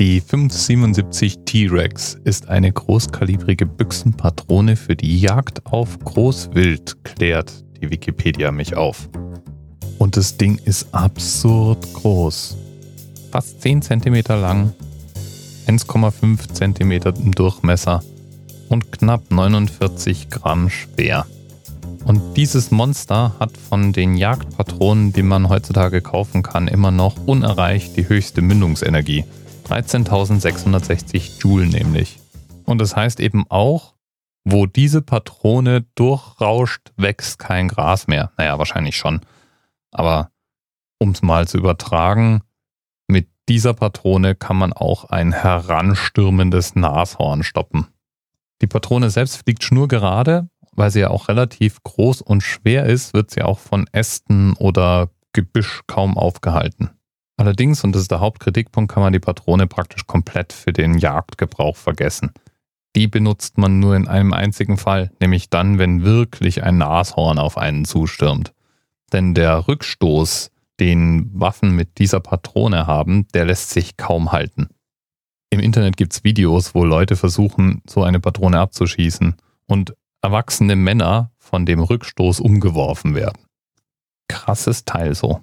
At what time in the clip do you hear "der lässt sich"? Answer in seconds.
73.34-73.96